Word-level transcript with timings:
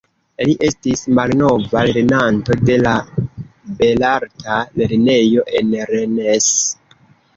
Li 0.47 0.53
estis 0.67 1.03
malnova 1.17 1.83
lernanto 1.97 2.57
de 2.71 2.77
la 2.85 2.95
belarta 3.83 4.57
lernejo 4.81 5.45
en 5.61 5.77
Rennes. 5.95 6.49